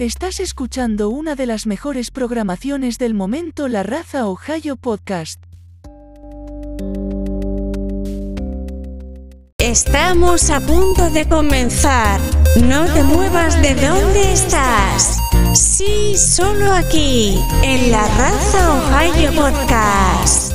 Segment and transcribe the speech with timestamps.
[0.00, 5.42] Estás escuchando una de las mejores programaciones del momento, la Raza Ohio Podcast.
[9.58, 12.18] Estamos a punto de comenzar.
[12.64, 15.18] No te muevas de donde estás.
[15.52, 20.54] Sí, solo aquí, en la Raza Ohio Podcast.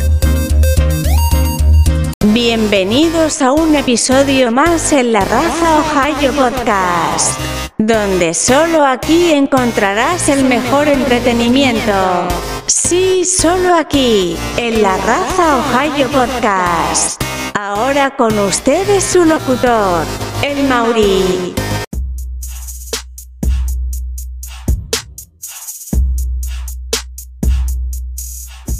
[2.33, 7.39] Bienvenidos a un episodio más en la Raza Ohio Podcast,
[7.85, 12.27] donde solo aquí encontrarás el mejor entretenimiento.
[12.65, 17.21] Sí, solo aquí, en la Raza Ohio Podcast.
[17.53, 20.03] Ahora con ustedes su locutor,
[20.41, 21.53] el Mauri.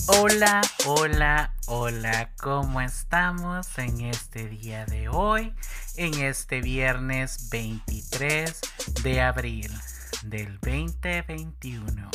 [0.08, 5.54] Hola, hola, hola, ¿cómo estamos en este día de hoy?
[5.96, 8.60] En este viernes 23
[9.04, 9.72] de abril
[10.24, 12.10] del 2021.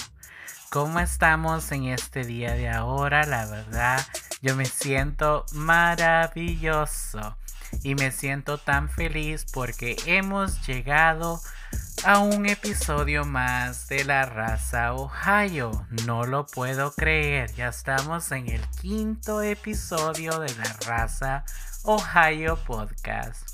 [0.71, 3.25] ¿Cómo estamos en este día de ahora?
[3.27, 4.07] La verdad,
[4.41, 7.37] yo me siento maravilloso
[7.83, 11.41] y me siento tan feliz porque hemos llegado
[12.05, 15.87] a un episodio más de la raza Ohio.
[16.07, 21.45] No lo puedo creer, ya estamos en el quinto episodio de la raza
[21.83, 23.50] Ohio Podcast.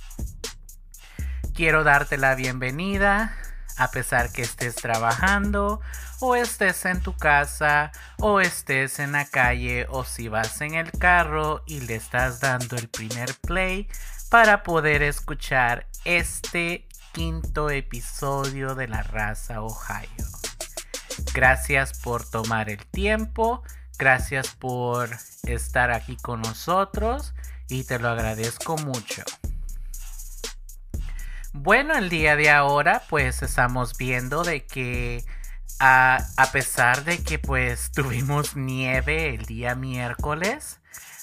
[1.56, 3.34] Quiero darte la bienvenida
[3.78, 5.80] a pesar que estés trabajando
[6.20, 10.90] o estés en tu casa o estés en la calle o si vas en el
[10.90, 13.88] carro y le estás dando el primer play
[14.28, 20.26] para poder escuchar este quinto episodio de la raza Ohio.
[21.32, 23.62] Gracias por tomar el tiempo,
[23.96, 25.08] gracias por
[25.44, 27.32] estar aquí con nosotros
[27.70, 29.24] y te lo agradezco mucho.
[31.56, 35.24] Bueno, el día de ahora pues estamos viendo de que
[35.80, 40.80] a, a, pesar de que pues tuvimos nieve el día miércoles,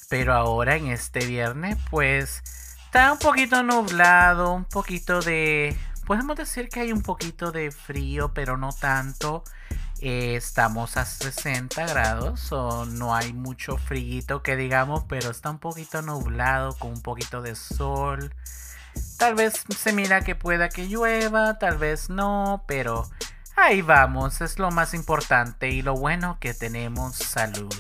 [0.10, 2.44] pero ahora en este viernes pues
[2.94, 5.76] Está un poquito nublado, un poquito de...
[6.06, 9.44] Podemos decir que hay un poquito de frío, pero no tanto.
[10.00, 15.58] Eh, estamos a 60 grados, o no hay mucho frío que digamos, pero está un
[15.58, 18.36] poquito nublado con un poquito de sol.
[19.24, 23.10] Tal vez se mira que pueda que llueva, tal vez no, pero
[23.56, 27.74] ahí vamos, es lo más importante y lo bueno que tenemos salud.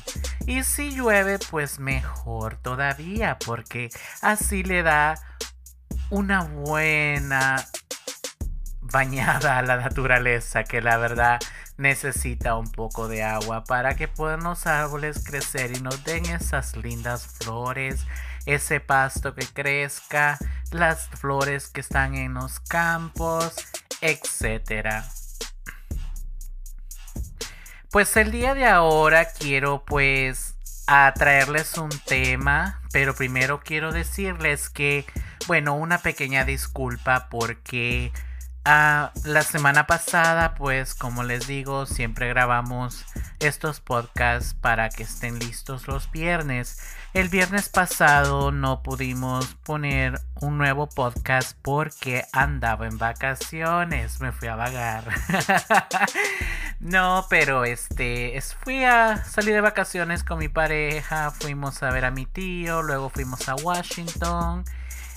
[0.47, 3.89] Y si llueve, pues mejor todavía, porque
[4.21, 5.15] así le da
[6.09, 7.67] una buena
[8.79, 11.41] bañada a la naturaleza, que la verdad
[11.75, 16.77] necesita un poco de agua para que puedan los árboles crecer y nos den esas
[16.77, 18.05] lindas flores,
[18.45, 20.37] ese pasto que crezca,
[20.71, 23.55] las flores que están en los campos,
[24.01, 25.05] etcétera.
[27.91, 30.55] Pues el día de ahora quiero pues
[30.87, 35.05] a traerles un tema, pero primero quiero decirles que,
[35.47, 38.11] bueno, una pequeña disculpa porque
[38.65, 43.05] uh, la semana pasada, pues como les digo, siempre grabamos
[43.39, 46.79] estos podcasts para que estén listos los viernes.
[47.13, 54.47] El viernes pasado no pudimos poner un nuevo podcast porque andaba en vacaciones, me fui
[54.47, 55.03] a vagar.
[56.79, 62.11] no, pero este, fui a salir de vacaciones con mi pareja, fuimos a ver a
[62.11, 64.63] mi tío, luego fuimos a Washington.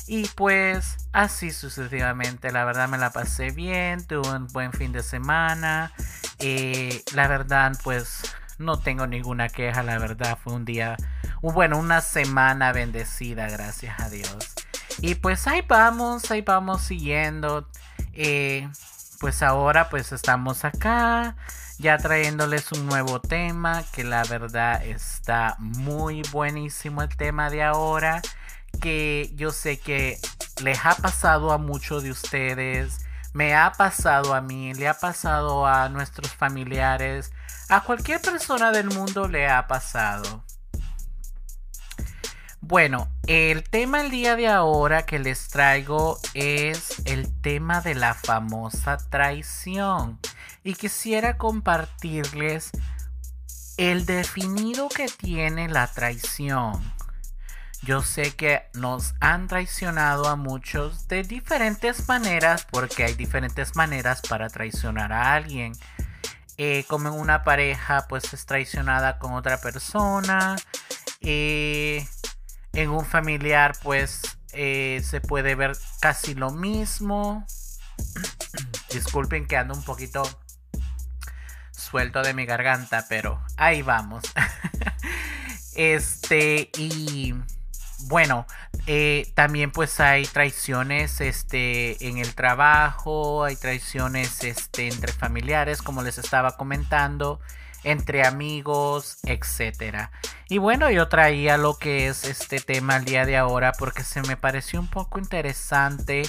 [0.08, 5.02] Y pues así sucesivamente, la verdad me la pasé bien, tuve un buen fin de
[5.02, 5.92] semana.
[6.38, 8.22] Eh, la verdad pues
[8.58, 10.96] no tengo ninguna queja, la verdad fue un día,
[11.42, 14.54] bueno, una semana bendecida, gracias a Dios.
[14.98, 17.68] Y pues ahí vamos, ahí vamos siguiendo.
[18.12, 18.68] Eh,
[19.20, 21.36] pues ahora pues estamos acá
[21.78, 28.22] ya trayéndoles un nuevo tema que la verdad está muy buenísimo el tema de ahora
[28.78, 30.18] que yo sé que
[30.62, 32.98] les ha pasado a muchos de ustedes
[33.34, 37.32] me ha pasado a mí le ha pasado a nuestros familiares
[37.68, 40.44] a cualquier persona del mundo le ha pasado.
[42.60, 48.14] Bueno, el tema el día de ahora que les traigo es el tema de la
[48.14, 50.18] famosa traición.
[50.64, 52.72] Y quisiera compartirles
[53.76, 56.95] el definido que tiene la traición.
[57.82, 64.22] Yo sé que nos han traicionado a muchos de diferentes maneras porque hay diferentes maneras
[64.22, 65.72] para traicionar a alguien.
[66.58, 70.56] Eh, como en una pareja pues es traicionada con otra persona.
[71.20, 72.06] Eh,
[72.72, 74.22] en un familiar pues
[74.52, 77.46] eh, se puede ver casi lo mismo.
[78.90, 80.22] Disculpen que ando un poquito
[81.70, 84.24] suelto de mi garganta, pero ahí vamos.
[85.76, 87.34] este, y
[88.04, 88.46] bueno,
[88.86, 96.02] eh, también pues hay traiciones este, en el trabajo, hay traiciones este, entre familiares, como
[96.02, 97.40] les estaba comentando,
[97.84, 100.10] entre amigos, etc.
[100.48, 104.22] Y bueno, yo traía lo que es este tema el día de ahora porque se
[104.22, 106.22] me pareció un poco interesante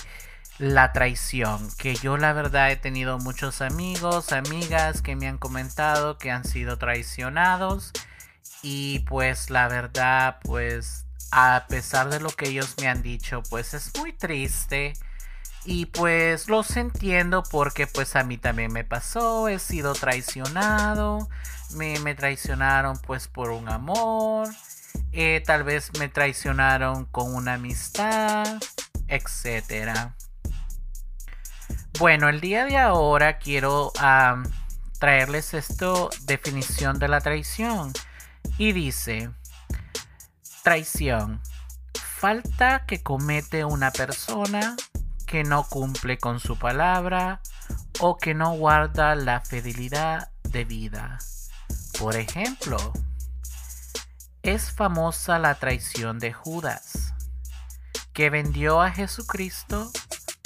[0.59, 6.17] la traición, que yo la verdad he tenido muchos amigos, amigas que me han comentado
[6.17, 7.91] que han sido traicionados
[8.63, 13.73] y pues la verdad pues a pesar de lo que ellos me han dicho pues
[13.73, 14.93] es muy triste
[15.65, 21.27] y pues los entiendo porque pues a mí también me pasó, he sido traicionado,
[21.75, 24.47] me, me traicionaron pues por un amor,
[25.11, 28.47] eh, tal vez me traicionaron con una amistad,
[29.07, 30.15] etcétera.
[31.99, 33.91] Bueno, el día de ahora quiero
[34.99, 37.91] traerles esto, definición de la traición.
[38.57, 39.31] Y dice,
[40.67, 41.41] traición,
[42.19, 44.75] falta que comete una persona
[45.25, 47.39] que no cumple con su palabra
[48.01, 51.19] o que no guarda la fidelidad de vida.
[51.97, 52.91] Por ejemplo,
[54.41, 57.13] es famosa la traición de Judas,
[58.11, 59.89] que vendió a Jesucristo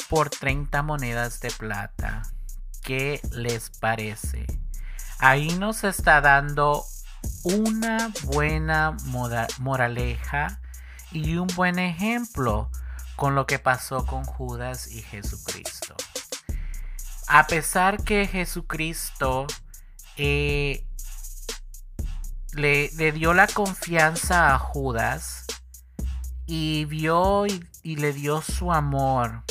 [0.07, 2.21] por 30 monedas de plata.
[2.83, 4.45] ¿Qué les parece?
[5.17, 6.85] Ahí nos está dando
[7.43, 8.95] una buena
[9.59, 10.59] moraleja
[11.11, 12.69] y un buen ejemplo
[13.15, 15.95] con lo que pasó con Judas y Jesucristo.
[17.27, 19.47] A pesar que Jesucristo
[20.17, 20.85] eh,
[22.53, 25.45] le, dio la confianza a Judas
[26.45, 29.43] y vio y le dio su amor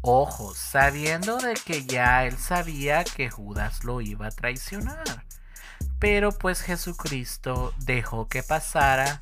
[0.00, 5.24] Ojo, sabiendo de que ya él sabía que Judas lo iba a traicionar.
[5.98, 9.18] Pero pues Jesucristo dejó que pasara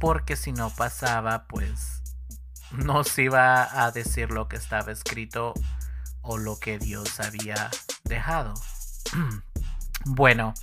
[0.00, 2.02] porque si no pasaba pues
[2.70, 5.54] no se iba a decir lo que estaba escrito
[6.20, 7.70] o lo que Dios había
[8.04, 8.54] dejado.
[10.04, 10.54] bueno,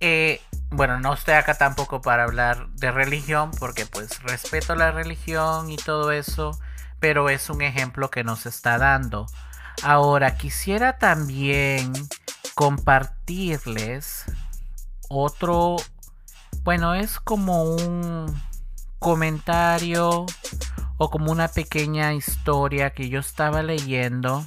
[0.00, 0.40] eh,
[0.70, 5.76] bueno, no estoy acá tampoco para hablar de religión porque pues respeto la religión y
[5.76, 6.58] todo eso
[7.00, 9.26] pero es un ejemplo que nos está dando.
[9.82, 11.92] Ahora, quisiera también
[12.54, 14.26] compartirles
[15.10, 15.76] otro,
[16.62, 18.34] bueno, es como un
[18.98, 20.24] comentario
[20.96, 24.44] o como una pequeña historia que yo estaba leyendo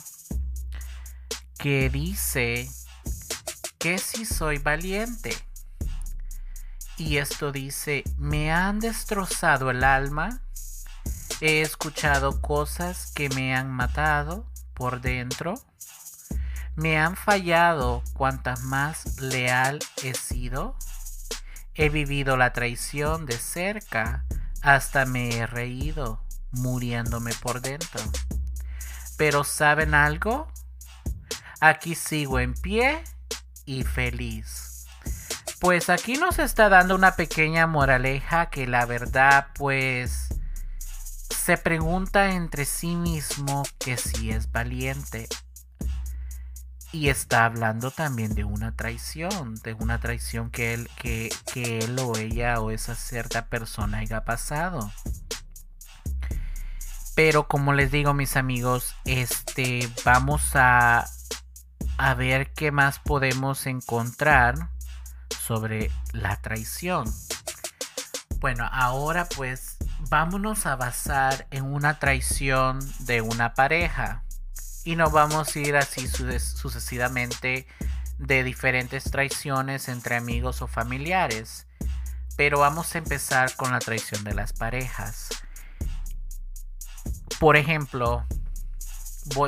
[1.60, 2.68] que dice
[3.78, 5.36] que si soy valiente.
[6.98, 10.42] Y esto dice, me han destrozado el alma
[11.46, 15.56] He escuchado cosas que me han matado por dentro.
[16.76, 20.76] Me han fallado cuantas más leal he sido.
[21.76, 24.26] He vivido la traición de cerca
[24.62, 28.02] hasta me he reído muriéndome por dentro.
[29.18, 30.48] Pero ¿saben algo?
[31.60, 33.04] Aquí sigo en pie
[33.66, 34.88] y feliz.
[35.60, 40.30] Pues aquí nos está dando una pequeña moraleja que la verdad pues
[41.30, 45.28] se pregunta entre sí mismo que si es valiente.
[46.94, 51.98] Y está hablando también de una traición, de una traición que él, que, que él
[52.00, 54.92] o ella o esa cierta persona haya pasado.
[57.16, 61.08] Pero como les digo mis amigos, este vamos a,
[61.98, 64.70] a ver qué más podemos encontrar
[65.30, 67.12] sobre la traición.
[68.40, 69.78] Bueno, ahora pues
[70.10, 74.24] vámonos a basar en una traición de una pareja.
[74.84, 77.68] Y nos vamos a ir así sucesivamente
[78.18, 81.68] de diferentes traiciones entre amigos o familiares.
[82.36, 85.30] Pero vamos a empezar con la traición de las parejas.
[87.40, 88.26] Por ejemplo,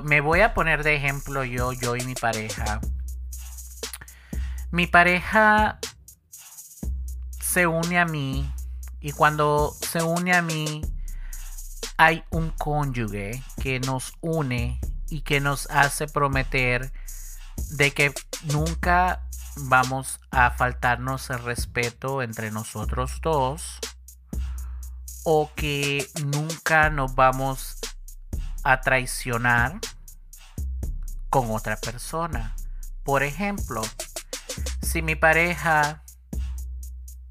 [0.03, 2.79] me voy a poner de ejemplo yo, yo y mi pareja.
[4.71, 5.79] Mi pareja
[7.39, 8.51] se une a mí
[8.99, 10.81] y cuando se une a mí,
[11.97, 16.91] hay un cónyuge que nos une y que nos hace prometer
[17.71, 18.13] de que
[18.53, 19.21] nunca
[19.57, 23.79] vamos a faltarnos el respeto entre nosotros dos
[25.23, 27.77] o que nunca nos vamos
[28.63, 29.79] a traicionar
[31.29, 32.55] con otra persona.
[33.03, 33.81] Por ejemplo,
[34.81, 36.03] si mi pareja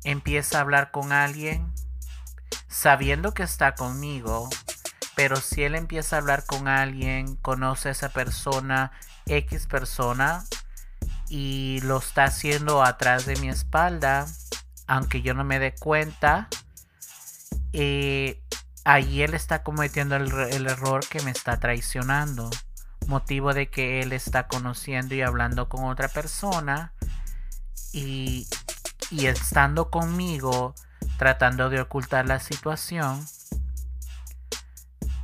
[0.02, 1.72] empieza a hablar con alguien
[2.68, 4.48] sabiendo que está conmigo,
[5.14, 8.92] pero si él empieza a hablar con alguien, conoce a esa persona,
[9.26, 10.44] X persona,
[11.28, 14.26] y lo está haciendo atrás de mi espalda,
[14.86, 16.48] aunque yo no me dé cuenta.
[17.72, 18.42] Eh,
[18.84, 22.50] ahí él está cometiendo el, el, error que me está traicionando.
[23.06, 26.92] Motivo de que él está conociendo y hablando con otra persona
[27.92, 28.46] y,
[29.10, 30.74] y estando conmigo
[31.18, 33.24] tratando de ocultar la situación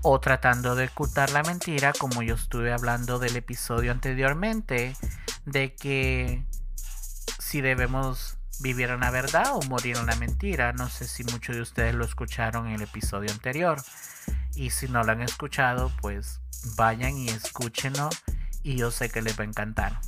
[0.03, 4.97] o tratando de ocultar la mentira como yo estuve hablando del episodio anteriormente
[5.45, 6.45] de que
[7.39, 10.73] si debemos vivir en la verdad o morir en la mentira.
[10.73, 13.83] No sé si muchos de ustedes lo escucharon en el episodio anterior.
[14.55, 16.41] Y si no lo han escuchado, pues
[16.77, 18.11] vayan y escúchenlo.
[18.63, 20.01] Y yo sé que les va a encantar.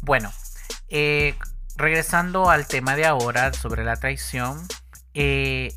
[0.00, 0.32] Bueno,
[0.88, 1.36] eh,
[1.76, 4.66] regresando al tema de ahora sobre la traición.
[5.14, 5.72] Eh,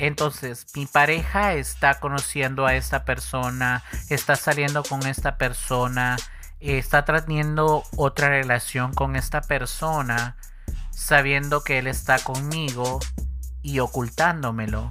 [0.00, 6.16] entonces, mi pareja está conociendo a esta persona, está saliendo con esta persona,
[6.58, 10.38] está teniendo otra relación con esta persona,
[10.90, 12.98] sabiendo que él está conmigo
[13.60, 14.90] y ocultándomelo.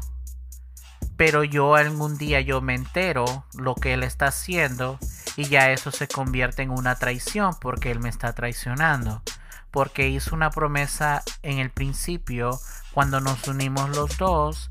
[1.17, 4.99] Pero yo algún día yo me entero lo que él está haciendo
[5.35, 9.23] y ya eso se convierte en una traición porque él me está traicionando.
[9.71, 12.59] Porque hizo una promesa en el principio
[12.91, 14.69] cuando nos unimos los dos.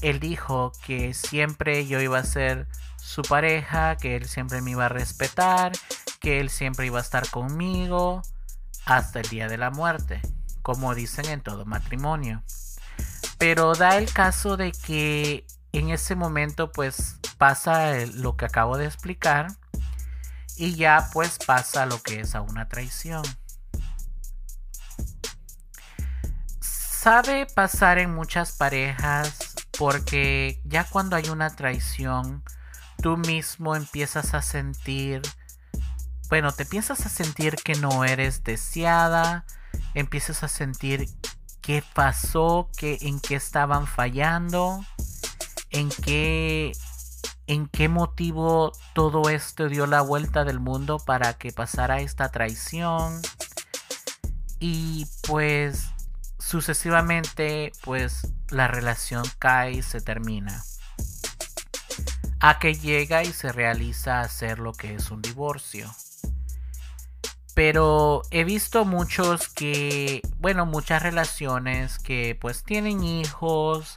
[0.00, 4.86] Él dijo que siempre yo iba a ser su pareja, que él siempre me iba
[4.86, 5.72] a respetar,
[6.20, 8.22] que él siempre iba a estar conmigo
[8.84, 10.20] hasta el día de la muerte,
[10.62, 12.42] como dicen en todo matrimonio.
[13.38, 18.86] Pero da el caso de que en ese momento pues pasa lo que acabo de
[18.86, 19.48] explicar
[20.56, 23.22] y ya pues pasa lo que es a una traición.
[26.60, 29.45] Sabe pasar en muchas parejas
[29.78, 32.42] porque ya cuando hay una traición
[33.02, 35.22] tú mismo empiezas a sentir,
[36.28, 39.44] bueno, te empiezas a sentir que no eres deseada,
[39.94, 41.08] empiezas a sentir
[41.60, 44.84] qué pasó, qué, en qué estaban fallando,
[45.70, 46.72] en qué,
[47.46, 53.20] en qué motivo todo esto dio la vuelta del mundo para que pasara esta traición.
[54.58, 55.90] Y pues
[56.46, 60.62] sucesivamente, pues la relación cae y se termina
[62.38, 65.92] a que llega y se realiza hacer lo que es un divorcio.
[67.54, 73.96] Pero he visto muchos que, bueno, muchas relaciones que pues tienen hijos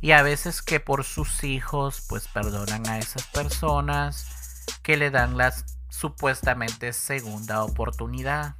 [0.00, 5.36] y a veces que por sus hijos pues perdonan a esas personas que le dan
[5.36, 5.52] la
[5.88, 8.54] supuestamente segunda oportunidad.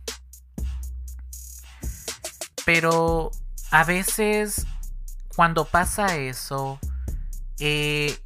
[2.64, 3.30] Pero
[3.70, 4.66] a veces
[5.34, 6.78] cuando pasa eso,
[7.58, 8.18] eh,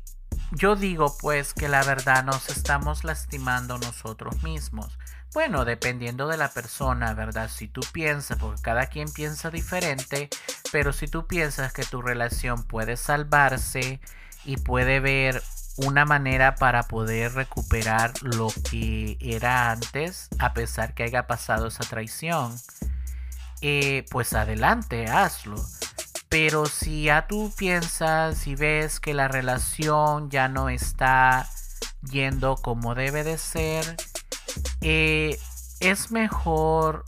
[0.53, 4.99] yo digo pues que la verdad nos estamos lastimando nosotros mismos.
[5.33, 7.51] Bueno, dependiendo de la persona, ¿verdad?
[7.53, 10.29] Si tú piensas, porque cada quien piensa diferente,
[10.71, 14.01] pero si tú piensas que tu relación puede salvarse
[14.45, 15.43] y puede ver
[15.77, 21.83] una manera para poder recuperar lo que era antes, a pesar que haya pasado esa
[21.83, 22.57] traición,
[23.67, 25.57] eh, pues adelante, hazlo.
[26.29, 31.49] Pero si ya tú piensas y ves que la relación ya no está
[32.03, 33.97] yendo como debe de ser,
[34.83, 35.39] eh,
[35.81, 37.07] es mejor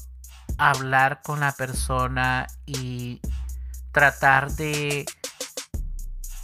[0.57, 3.21] hablar con la persona y
[3.93, 5.05] tratar de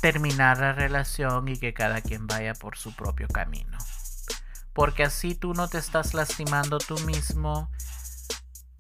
[0.03, 3.79] terminar la relación y que cada quien vaya por su propio camino.
[4.75, 7.71] Porque así tú no te estás lastimando tú mismo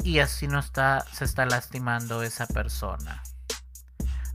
[0.02, 3.22] y así no está, se está lastimando esa persona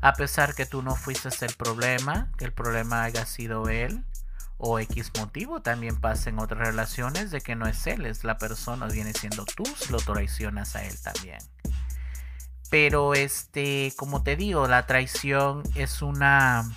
[0.01, 4.05] a pesar que tú no fuiste el problema, que el problema haya sido él
[4.57, 8.37] o X motivo, también pasa en otras relaciones de que no es él, es la
[8.37, 11.39] persona, viene siendo tú lo traicionas a él también.
[12.69, 16.69] Pero este, como te digo, la traición es una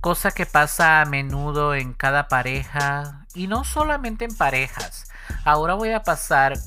[0.00, 5.10] cosa que pasa a menudo en cada pareja y no solamente en parejas.
[5.44, 6.58] Ahora voy a pasar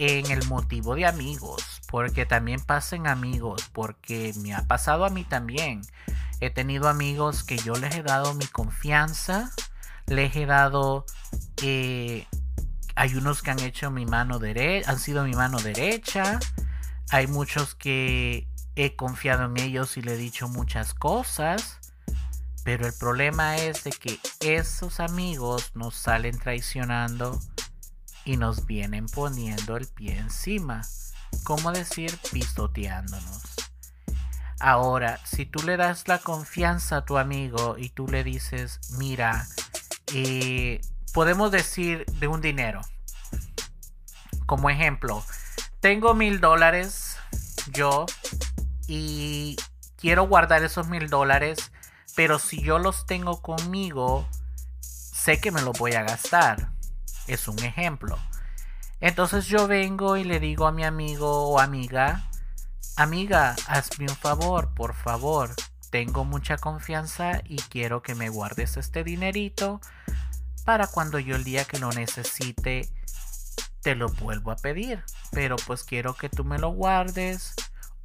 [0.00, 5.24] en el motivo de amigos porque también pasen amigos, porque me ha pasado a mí
[5.24, 5.82] también.
[6.40, 9.50] He tenido amigos que yo les he dado mi confianza,
[10.06, 11.04] les he dado...
[11.62, 12.26] Eh,
[12.94, 16.38] hay unos que han hecho mi mano derecha, han sido mi mano derecha.
[17.10, 21.78] Hay muchos que he confiado en ellos y le he dicho muchas cosas.
[22.62, 27.40] Pero el problema es de que esos amigos nos salen traicionando
[28.24, 30.82] y nos vienen poniendo el pie encima.
[31.44, 32.16] ¿cómo decir?
[32.32, 33.42] Pisoteándonos.
[34.58, 39.46] Ahora, si tú le das la confianza a tu amigo y tú le dices, mira,
[40.12, 40.80] eh,
[41.14, 42.82] podemos decir de un dinero.
[44.44, 45.24] Como ejemplo,
[45.80, 47.16] tengo mil dólares
[47.72, 48.04] yo
[48.86, 49.56] y
[49.96, 51.72] quiero guardar esos mil dólares,
[52.14, 54.28] pero si yo los tengo conmigo,
[54.80, 56.69] sé que me los voy a gastar.
[57.30, 58.18] Es un ejemplo.
[59.00, 62.28] Entonces yo vengo y le digo a mi amigo o amiga,
[62.96, 65.54] amiga, hazme un favor, por favor.
[65.90, 69.80] Tengo mucha confianza y quiero que me guardes este dinerito
[70.64, 72.90] para cuando yo el día que lo necesite
[73.80, 75.04] te lo vuelvo a pedir.
[75.30, 77.54] Pero pues quiero que tú me lo guardes.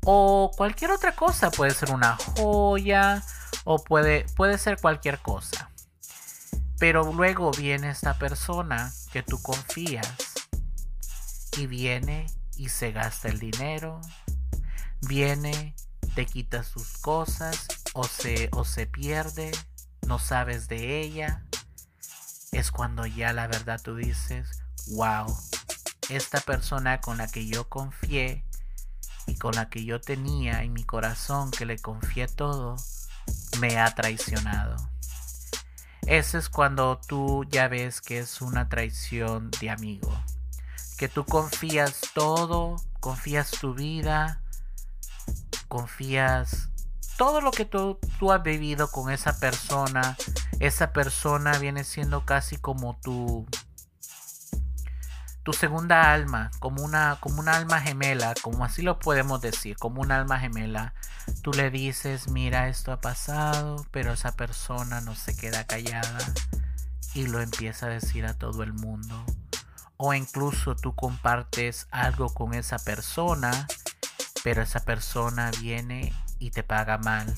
[0.03, 1.49] O cualquier otra cosa.
[1.49, 3.23] Puede ser una joya.
[3.63, 5.71] O puede, puede ser cualquier cosa.
[6.77, 10.13] Pero luego viene esta persona que tú confías.
[11.57, 12.25] Y viene
[12.57, 14.01] y se gasta el dinero.
[15.07, 15.73] Viene,
[16.15, 17.65] te quita sus cosas.
[17.93, 19.51] O se, o se pierde.
[20.05, 21.45] No sabes de ella
[22.51, 25.25] es cuando ya la verdad tú dices, wow,
[26.09, 28.45] esta persona con la que yo confié
[29.27, 32.75] y con la que yo tenía en mi corazón que le confié todo,
[33.59, 34.94] me ha traicionado.
[36.07, 40.15] Ese es cuando tú ya ves que es una traición de amigo.
[40.97, 44.41] Que tú confías todo, confías tu vida,
[45.67, 46.69] confías
[47.17, 47.97] todo lo que tú,
[48.31, 50.15] has vivido con esa persona,
[50.59, 53.45] esa persona viene siendo casi como tu
[55.45, 60.01] tu segunda alma, como una como una alma gemela, como así lo podemos decir, como
[60.01, 60.95] un alma gemela.
[61.43, 66.17] Tú le dices, "Mira, esto ha pasado", pero esa persona no se queda callada
[67.13, 69.23] y lo empieza a decir a todo el mundo.
[69.97, 73.67] O incluso tú compartes algo con esa persona,
[74.43, 77.31] pero esa persona viene y te paga mal,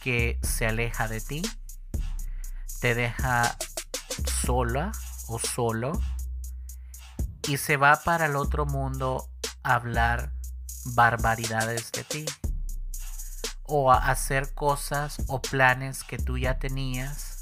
[0.00, 1.42] que se aleja de ti,
[2.80, 3.58] te deja
[4.24, 4.92] sola
[5.28, 6.00] o solo
[7.46, 9.28] y se va para el otro mundo
[9.62, 10.32] a hablar
[10.84, 12.26] barbaridades de ti
[13.64, 17.40] o a hacer cosas o planes que tú ya tenías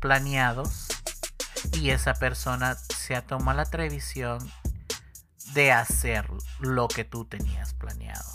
[0.00, 0.88] planeados
[1.72, 4.38] y esa persona se toma la televisión
[5.54, 6.28] de hacer
[6.60, 8.30] lo que tú tenías planeado.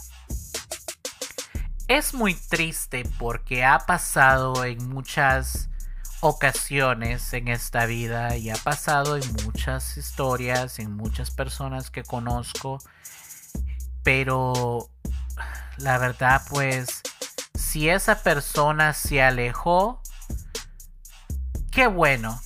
[1.87, 5.69] Es muy triste porque ha pasado en muchas
[6.21, 12.79] ocasiones en esta vida y ha pasado en muchas historias, en muchas personas que conozco,
[14.03, 14.89] pero
[15.77, 17.01] la verdad pues
[17.53, 20.01] si esa persona se alejó,
[21.71, 22.41] qué bueno,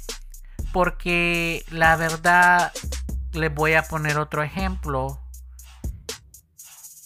[0.74, 2.74] porque la verdad
[3.34, 5.22] le voy a poner otro ejemplo.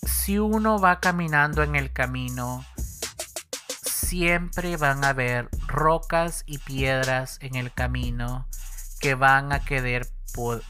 [0.03, 2.65] Si uno va caminando en el camino,
[4.05, 8.47] siempre van a haber rocas y piedras en el camino
[8.99, 9.61] que van a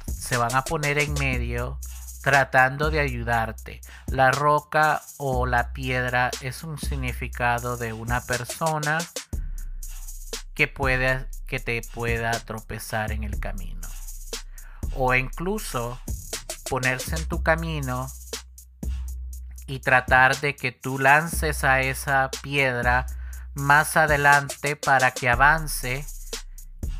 [0.07, 1.79] se van a poner en medio
[2.21, 3.81] tratando de ayudarte.
[4.07, 8.99] La roca o la piedra es un significado de una persona
[10.53, 13.87] que puede que te pueda tropezar en el camino.
[14.95, 15.99] O incluso
[16.69, 18.07] ponerse en tu camino
[19.67, 23.05] y tratar de que tú lances a esa piedra
[23.55, 26.05] más adelante para que avance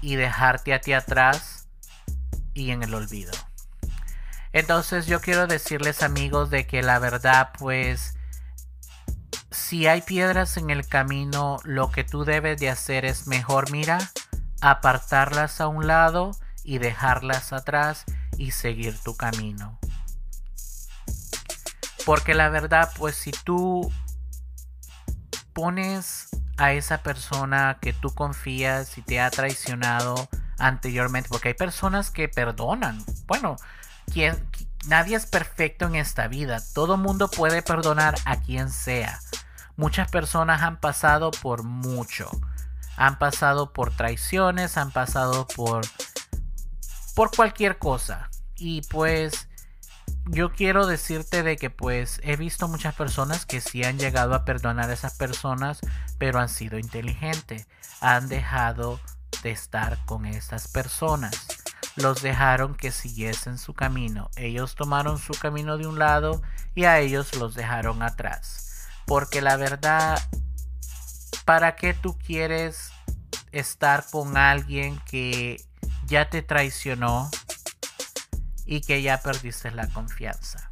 [0.02, 1.68] y dejarte a ti atrás
[2.54, 3.32] y en el olvido.
[4.54, 8.18] Entonces yo quiero decirles amigos de que la verdad pues
[9.52, 14.00] si hay piedras en el camino lo que tú debes de hacer es mejor mira
[14.62, 16.32] apartarlas a un lado
[16.64, 18.06] y dejarlas atrás
[18.38, 19.80] y seguir tu camino.
[22.06, 23.92] Porque la verdad, pues si tú
[25.54, 32.12] pones a esa persona que tú confías y te ha traicionado anteriormente, porque hay personas
[32.12, 33.04] que perdonan.
[33.28, 33.58] Bueno,
[34.88, 36.62] nadie es perfecto en esta vida.
[36.74, 39.20] Todo mundo puede perdonar a quien sea.
[39.76, 42.30] Muchas personas han pasado por mucho.
[42.98, 45.86] Han pasado por traiciones, han pasado por
[47.16, 48.30] por cualquier cosa.
[48.58, 49.48] Y pues
[50.28, 54.46] yo quiero decirte de que pues he visto muchas personas que sí han llegado a
[54.46, 55.80] perdonar a esas personas,
[56.18, 57.68] pero han sido inteligentes,
[58.02, 59.00] han dejado
[59.44, 61.48] de estar con esas personas.
[61.96, 64.30] Los dejaron que siguiesen su camino.
[64.36, 66.42] Ellos tomaron su camino de un lado
[66.74, 68.88] y a ellos los dejaron atrás.
[69.06, 70.22] Porque la verdad,
[71.46, 72.92] ¿para qué tú quieres
[73.52, 75.64] estar con alguien que
[76.06, 77.30] ya te traicionó?
[78.66, 80.72] y que ya perdiste la confianza.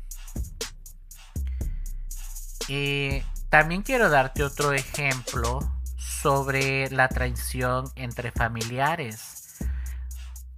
[2.67, 3.21] Y
[3.54, 5.60] también quiero darte otro ejemplo
[5.96, 9.60] sobre la traición entre familiares.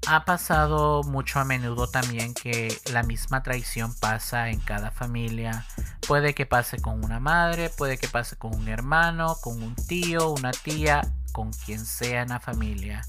[0.08, 5.66] ha pasado mucho a menudo también que la misma traición pasa en cada familia.
[6.08, 10.30] Puede que pase con una madre, puede que pase con un hermano, con un tío,
[10.30, 11.02] una tía,
[11.34, 13.02] con quien sea en la familia.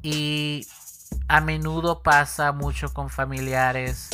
[0.00, 0.66] Y
[1.28, 4.08] a menudo pasa mucho con familiares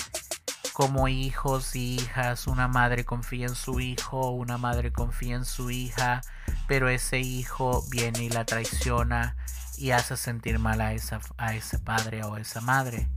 [0.80, 2.46] como hijos y hijas.
[2.46, 6.22] Una madre confía en su hijo, una madre confía en su hija,
[6.66, 9.36] pero ese hijo viene y la traiciona
[9.76, 13.10] y hace sentir mal a, esa, a ese padre o esa madre.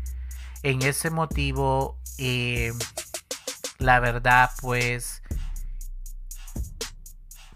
[0.62, 2.74] En ese motivo, eh,
[3.78, 5.24] la verdad, pues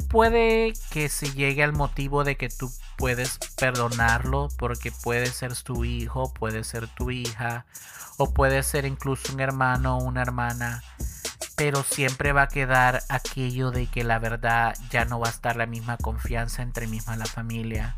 [0.08, 5.86] puede que se llegue al motivo de que tú puedes perdonarlo porque puede ser tu
[5.86, 7.66] hijo, puede ser tu hija
[8.18, 10.84] o puede ser incluso un hermano o una hermana,
[11.56, 15.56] pero siempre va a quedar aquello de que la verdad ya no va a estar
[15.56, 17.96] la misma confianza entre misma la familia.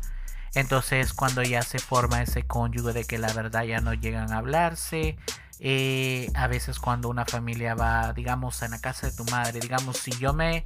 [0.54, 4.38] Entonces cuando ya se forma ese cónyuge de que la verdad ya no llegan a
[4.38, 5.16] hablarse,
[5.60, 9.98] eh, a veces cuando una familia va, digamos, en la casa de tu madre, digamos,
[9.98, 10.64] si yo me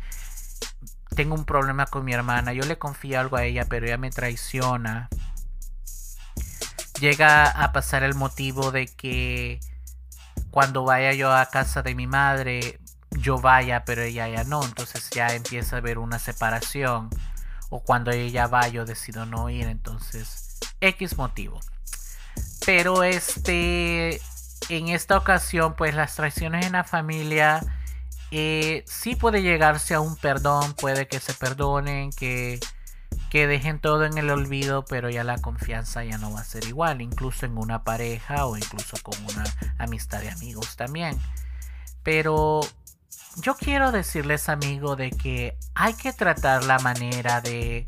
[1.14, 4.10] tengo un problema con mi hermana, yo le confío algo a ella, pero ella me
[4.10, 5.08] traiciona,
[7.00, 9.60] llega a pasar el motivo de que
[10.50, 12.78] cuando vaya yo a casa de mi madre,
[13.10, 17.10] yo vaya, pero ella ya no, entonces ya empieza a haber una separación.
[17.70, 21.60] O cuando ella va yo decido no ir, entonces X motivo.
[22.64, 24.20] Pero este,
[24.68, 27.60] en esta ocasión, pues las traiciones en la familia
[28.36, 32.58] eh, sí puede llegarse a un perdón, puede que se perdonen, que,
[33.30, 36.64] que dejen todo en el olvido, pero ya la confianza ya no va a ser
[36.64, 39.44] igual, incluso en una pareja o incluso con una
[39.78, 41.16] amistad de amigos también.
[42.02, 42.62] Pero
[43.36, 47.84] yo quiero decirles, amigo, de que hay que tratar la manera de,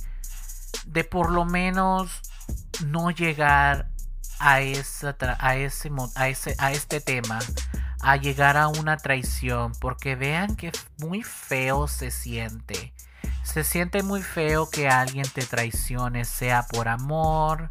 [0.87, 2.21] de por lo menos
[2.87, 3.89] no llegar
[4.39, 7.41] a, esa a, ese, a, ese, a este tema,
[8.01, 12.93] a llegar a una traición, porque vean que muy feo se siente.
[13.43, 17.71] Se siente muy feo que alguien te traicione, sea por amor,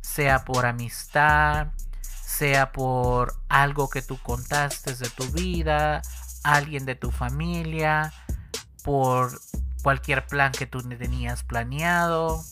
[0.00, 1.68] sea por amistad,
[2.00, 6.02] sea por algo que tú contaste de tu vida,
[6.44, 8.12] alguien de tu familia,
[8.84, 9.40] por
[9.82, 12.42] cualquier plan que tú tenías planeado.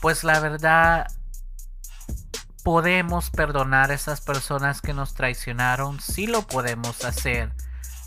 [0.00, 1.06] Pues la verdad,
[2.66, 7.52] podemos perdonar a esas personas que nos traicionaron, sí lo podemos hacer,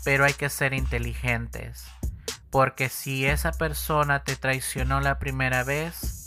[0.04, 1.86] pero hay que ser inteligentes.
[2.50, 6.26] Porque si esa persona te traicionó la primera vez,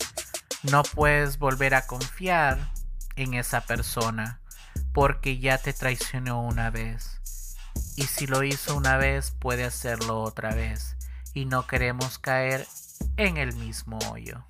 [0.64, 2.58] no puedes volver a confiar
[3.16, 4.40] en esa persona,
[4.94, 7.22] porque ya te traicionó una vez.
[7.96, 10.96] Y si lo hizo una vez, puede hacerlo otra vez.
[11.36, 12.66] Y no queremos caer
[13.16, 14.44] en el mismo hoyo.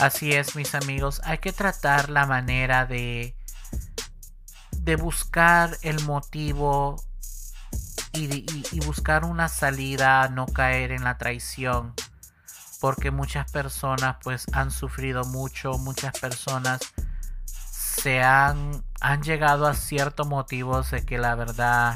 [0.00, 3.36] Así es, mis amigos, hay que tratar la manera de,
[4.78, 6.96] de buscar el motivo
[8.14, 11.92] y, buscar una salida no caer en la traición.
[12.80, 16.80] Porque muchas personas pues han sufrido mucho, muchas personas
[17.44, 21.94] se han, han llegado a ciertos motivos de que la verdad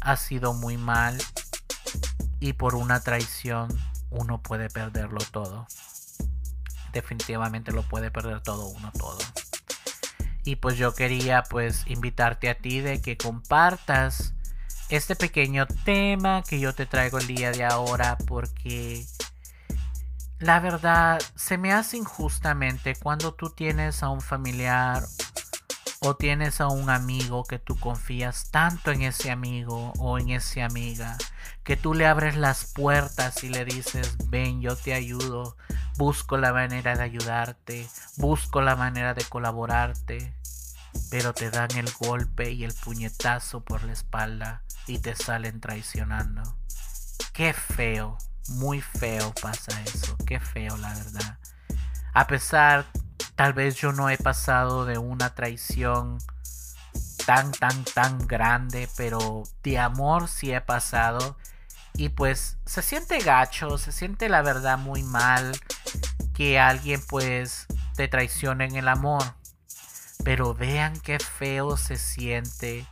[0.00, 1.16] ha sido muy mal
[2.40, 3.68] y por una traición
[4.10, 5.68] uno puede perderlo todo.
[6.92, 9.18] Definitivamente lo puede perder todo uno todo.
[10.44, 14.34] Y pues yo quería pues invitarte a ti de que compartas
[14.88, 19.06] este pequeño tema que yo te traigo el día de ahora porque
[20.38, 25.04] la verdad se me hace injustamente cuando tú tienes a un familiar
[26.02, 30.64] o tienes a un amigo que tú confías tanto en ese amigo o en esa
[30.64, 31.16] amiga
[31.64, 35.56] que tú le abres las puertas y le dices ven yo te ayudo
[35.96, 40.34] busco la manera de ayudarte busco la manera de colaborarte
[41.10, 46.42] pero te dan el golpe y el puñetazo por la espalda y te salen traicionando.
[47.32, 51.38] Qué feo, muy feo pasa eso, qué feo la verdad.
[52.14, 52.86] A pesar,
[53.42, 56.18] tal vez yo no he pasado de una traición
[57.26, 61.36] tan, tan, tan grande, pero de amor sí he pasado.
[61.94, 65.58] Y pues se siente gacho, se siente la verdad muy mal
[66.34, 69.24] que alguien pues te traicione en el amor.
[70.22, 72.86] Pero vean qué feo se siente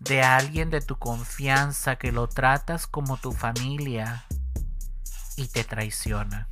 [0.00, 4.26] de alguien de tu confianza que lo tratas como tu familia
[5.36, 6.48] y te traiciona.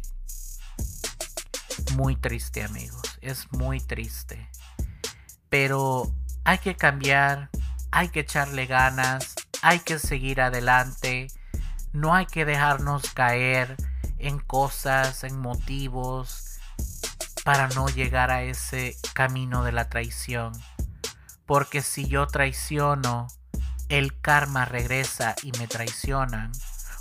[1.94, 4.48] Muy triste amigos, es muy triste.
[5.48, 6.12] Pero
[6.44, 7.50] hay que cambiar,
[7.90, 11.28] hay que echarle ganas, hay que seguir adelante,
[11.92, 13.76] no hay que dejarnos caer
[14.18, 16.58] en cosas, en motivos
[17.44, 20.52] para no llegar a ese camino de la traición.
[21.46, 23.28] Porque si yo traiciono,
[23.88, 26.50] el karma regresa y me traicionan.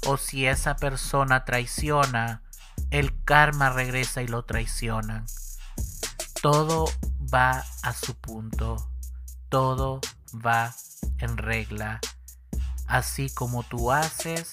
[0.05, 2.43] O si esa persona traiciona,
[2.91, 5.25] el karma regresa y lo traicionan.
[6.45, 6.85] Todo
[7.33, 8.77] va a su punto.
[9.49, 9.99] Todo
[10.45, 10.75] va
[11.17, 11.99] en regla.
[12.85, 14.51] Así como tú haces,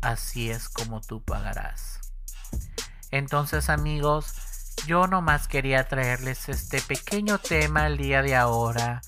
[0.00, 2.00] así es como tú pagarás.
[3.10, 4.32] Entonces amigos,
[4.86, 9.02] yo nomás quería traerles este pequeño tema el día de ahora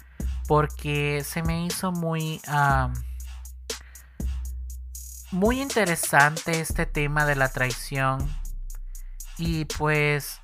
[0.46, 2.42] porque se me hizo muy
[5.30, 8.28] muy interesante este tema de la traición
[9.38, 10.41] y pues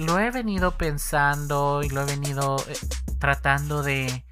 [0.00, 2.78] lo he venido pensando y lo he venido eh,
[3.18, 4.24] tratando de,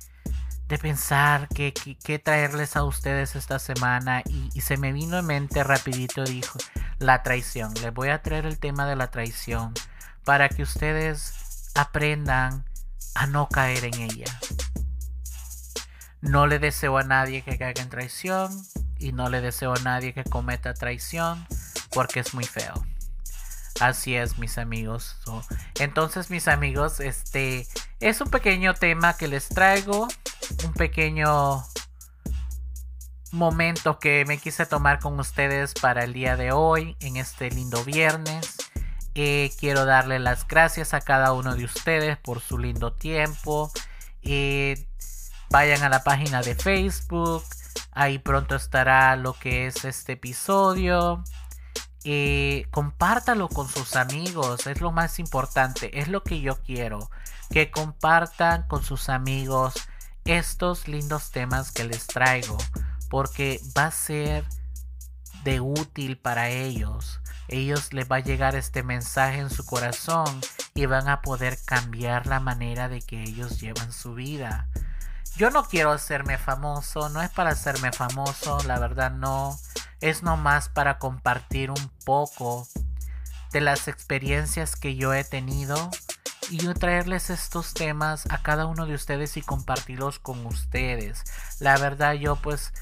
[0.66, 5.26] de pensar qué que, traerles a ustedes esta semana y, y, se me vino en
[5.26, 6.59] mente rapidito dijo
[6.98, 7.72] la traición.
[7.83, 9.74] Les voy a traer el tema de la traición
[10.24, 12.64] para que ustedes aprendan
[13.14, 14.40] a no caer en ella.
[16.20, 18.50] No le deseo a nadie que caiga en traición
[18.98, 21.46] y no le deseo a nadie que cometa traición
[21.90, 22.74] porque es muy feo
[23.81, 25.16] Así es, mis amigos.
[25.78, 27.66] entonces, mis amigos, este
[28.00, 30.09] es un pequeño tema que les traigo.
[30.64, 31.64] Un pequeño
[33.33, 37.85] momento que me quise tomar con ustedes para el día de hoy, en este lindo
[37.85, 38.57] viernes.
[39.14, 43.72] Eh, quiero darle las gracias a cada uno de ustedes por su lindo tiempo.
[44.22, 44.87] Eh,
[45.50, 47.42] vayan a la página de Facebook.
[47.90, 51.24] Ahí pronto estará lo que es este episodio.
[52.04, 57.11] Eh, compártalo con sus amigos, es lo más importante, es lo que yo quiero,
[57.50, 59.74] que compartan con sus amigos
[60.24, 62.56] estos lindos temas que les traigo,
[63.08, 64.44] porque va a ser
[65.44, 67.20] de útil para ellos.
[67.48, 70.40] Ellos les va a llegar este mensaje en su corazón
[70.74, 74.68] y van a poder cambiar la manera de que ellos llevan su vida.
[75.38, 79.57] Yo no quiero hacerme famoso, no es para hacerme famoso, la verdad no
[80.01, 82.66] es nomás para compartir un poco
[83.53, 85.90] de las experiencias que yo he tenido
[86.51, 91.22] y traerles estos temas a cada uno de ustedes y compartirlos con ustedes.
[91.61, 92.72] La verdad yo pues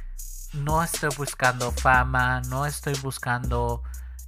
[0.55, 3.83] no estoy buscando fama, no estoy buscando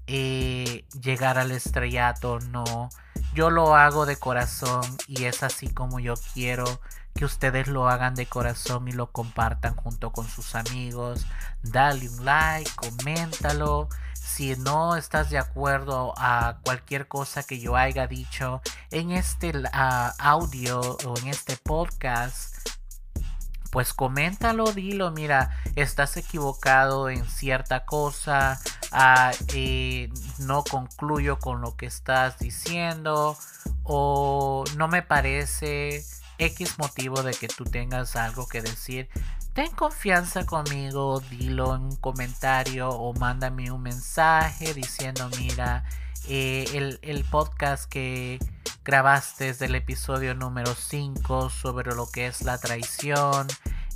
[0.06, 2.90] eh, llegar al estrellato, no.
[3.32, 6.78] Yo lo hago de corazón y es así como yo quiero
[7.18, 11.26] que ustedes lo hagan de corazón y lo compartan junto con sus amigos.
[11.64, 13.88] Dale un like, coméntalo.
[14.12, 20.80] Si no estás de acuerdo a cualquier cosa que yo haya dicho en este audio
[20.80, 22.54] o en este podcast,
[23.72, 28.60] pues coméntalo, dilo, mira, estás equivocado en cierta cosa,
[28.92, 33.36] ah, eh, no concluyo con lo que estás diciendo
[33.82, 36.04] o no me parece
[36.38, 39.08] X motivo de que tú tengas algo que decir,
[39.54, 45.84] ten confianza conmigo, dilo en un comentario o mándame un mensaje diciendo, mira,
[46.28, 48.38] eh, el, el, podcast que
[48.84, 53.46] grabaste es del episodio número 5 sobre lo que es la traición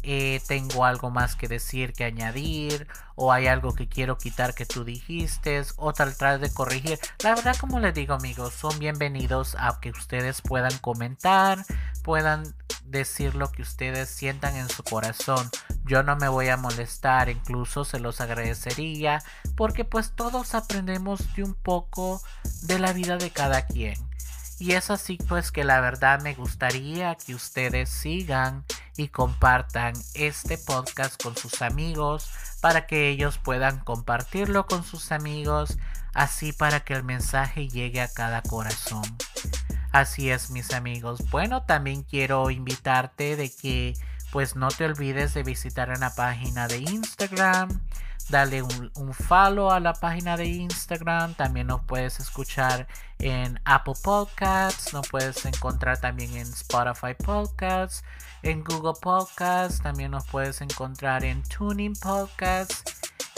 [0.03, 4.67] eh, tengo algo más que decir, que añadir, o hay algo que quiero quitar que
[4.67, 6.99] tú dijiste, o tratar de corregir.
[7.23, 11.65] La verdad, como les digo amigos, son bienvenidos a que ustedes puedan comentar,
[12.03, 15.51] puedan decir lo que ustedes sientan en su corazón.
[15.85, 19.23] Yo no me voy a molestar, incluso se los agradecería,
[19.57, 22.21] porque pues todos aprendemos de un poco
[22.63, 23.97] de la vida de cada quien.
[24.59, 28.65] Y es así pues que la verdad me gustaría que ustedes sigan
[28.97, 35.79] y compartan este podcast con sus amigos para que ellos puedan compartirlo con sus amigos,
[36.15, 39.03] así para que el mensaje llegue a cada corazón.
[39.91, 41.21] Así es mis amigos.
[41.31, 43.95] Bueno, también quiero invitarte de que
[44.31, 47.81] pues no te olvides de visitar una página de Instagram
[48.29, 51.35] dale un, follow a la página de Instagram.
[51.35, 52.87] También nos puedes escuchar
[53.19, 54.93] en Apple Podcasts.
[54.93, 58.03] Nos puedes encontrar también en Spotify Podcasts.
[58.43, 59.81] En Google Podcasts.
[59.83, 62.85] También nos puedes encontrar en Tuning Podcasts.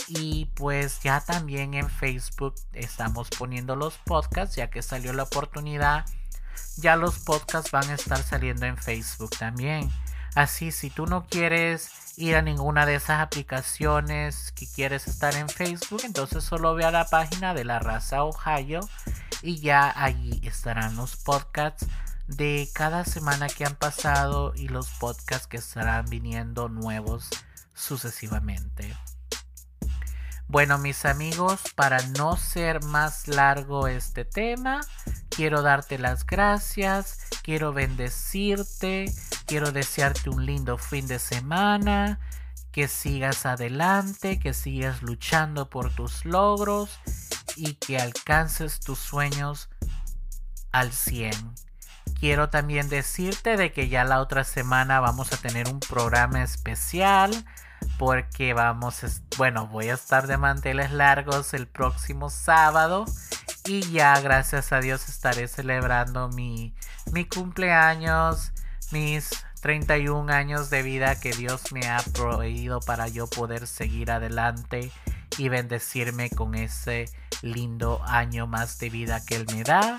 [0.09, 4.57] Y pues ya también en Facebook estamos poniendo los podcasts.
[4.57, 6.05] Ya que salió la oportunidad.
[6.77, 9.91] Ya los podcasts van a estar saliendo en Facebook también.
[10.35, 15.49] Así si tú no quieres ir a ninguna de esas aplicaciones que quieres estar en
[15.49, 18.81] Facebook, entonces solo ve a la página de la raza Ohio
[19.43, 21.87] y ya allí estarán los podcasts
[22.27, 27.29] de cada semana que han pasado y los podcasts que estarán viniendo nuevos
[27.75, 28.97] sucesivamente.
[30.47, 34.83] Bueno mis amigos, para no ser más largo este tema,
[35.31, 39.13] quiero darte las gracias, quiero bendecirte,
[39.47, 42.21] quiero desearte un lindo fin de semana,
[42.73, 47.01] que sigas adelante, que sigas luchando por tus logros
[47.57, 49.71] y que alcances tus sueños
[50.73, 51.64] al 100.
[52.25, 57.45] Quiero también decirte de que ya la otra semana vamos a tener un programa especial
[57.99, 59.03] porque vamos,
[59.37, 63.05] bueno, voy a estar de manteles largos el próximo sábado
[63.67, 66.75] y ya gracias a Dios estaré celebrando mi,
[67.13, 68.53] mi cumpleaños,
[68.91, 69.29] mis
[69.61, 74.91] 31 años de vida que Dios me ha proveído para yo poder seguir adelante
[75.37, 77.05] y bendecirme con ese
[77.43, 79.99] lindo año más de vida que Él me da.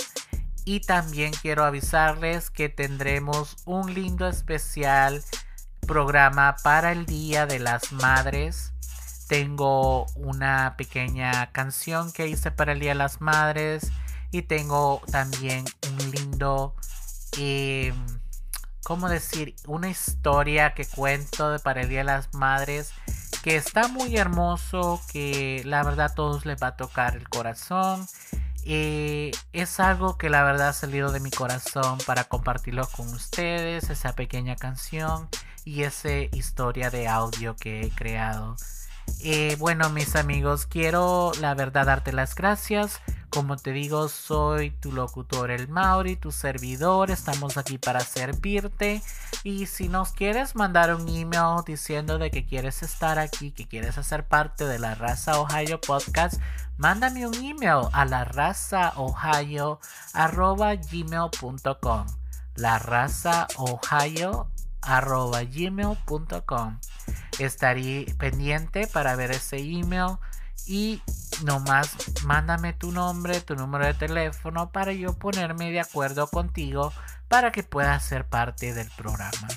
[0.65, 5.23] Y también quiero avisarles que tendremos un lindo especial
[5.85, 8.73] programa para el Día de las Madres.
[9.27, 13.91] Tengo una pequeña canción que hice para el Día de las Madres
[14.31, 16.75] y tengo también un lindo,
[17.37, 17.93] eh,
[18.83, 19.55] ¿cómo decir?
[19.67, 22.91] Una historia que cuento para el Día de las Madres
[23.45, 28.07] que está muy hermoso, que la verdad a todos les va a tocar el corazón.
[28.65, 33.91] Eh, es algo que la verdad ha salido de mi corazón para compartirlo con ustedes,
[33.91, 35.29] esa pequeña canción
[35.63, 38.55] y esa historia de audio que he creado.
[39.23, 43.01] Eh, bueno, mis amigos, quiero la verdad darte las gracias.
[43.35, 47.11] Como te digo, soy tu locutor el Mauri, tu servidor.
[47.11, 49.01] Estamos aquí para servirte.
[49.43, 53.97] Y si nos quieres mandar un email diciendo de que quieres estar aquí, que quieres
[53.97, 56.39] hacer parte de la raza Ohio Podcast,
[56.77, 59.81] mándame un email a la raza Ohio
[60.13, 62.05] gmail.com.
[62.55, 64.47] La raza Ohio
[64.81, 66.79] arroba gmail.com.
[67.39, 70.19] Estaré pendiente para ver ese email
[70.67, 71.01] y
[71.43, 76.93] nomás mándame tu nombre, tu número de teléfono para yo ponerme de acuerdo contigo
[77.27, 79.47] para que puedas ser parte del programa.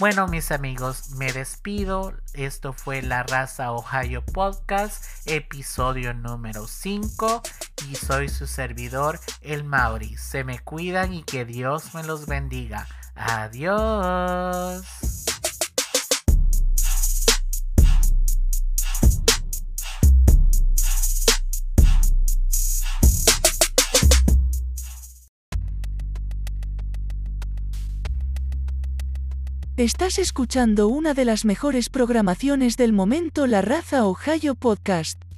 [0.00, 2.14] Bueno, mis amigos, me despido.
[2.32, 7.42] Esto fue La Raza Ohio Podcast, episodio número 5.
[7.90, 10.16] Y soy su servidor, el Mauri.
[10.16, 12.86] Se me cuidan y que Dios me los bendiga.
[13.14, 14.86] Adiós.
[29.80, 35.29] Estás escuchando una de las mejores programaciones del momento La Raza Ohio Podcast.